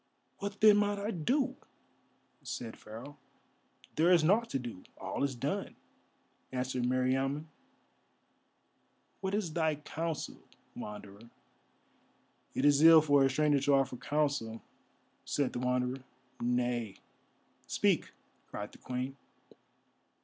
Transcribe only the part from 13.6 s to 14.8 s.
offer counsel,"